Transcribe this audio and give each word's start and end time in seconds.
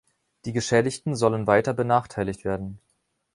Die 0.45 0.51
Geschädigten 0.51 1.15
sollen 1.15 1.45
weiter 1.45 1.75
benachteiligt 1.75 2.43
werden. 2.43 2.79